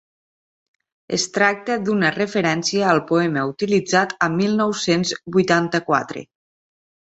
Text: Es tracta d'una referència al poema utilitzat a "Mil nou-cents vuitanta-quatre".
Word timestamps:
Es 1.17 1.25
tracta 1.35 1.75
d'una 1.89 2.11
referència 2.15 2.89
al 2.95 3.03
poema 3.13 3.45
utilitzat 3.51 4.17
a 4.29 4.33
"Mil 4.41 4.59
nou-cents 4.65 5.15
vuitanta-quatre". 5.39 6.29